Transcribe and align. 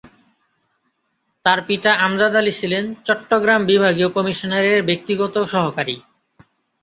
তার 1.45 1.59
পিতা 1.67 1.91
আমজাদ 2.05 2.33
আলী 2.35 2.53
ছিলেন 2.59 2.83
চট্টগ্রাম 3.05 3.61
বিভাগীয় 3.65 4.09
কমিশনারের 4.09 4.79
ব্যক্তিগত 4.89 5.35
সহকারী। 5.53 5.95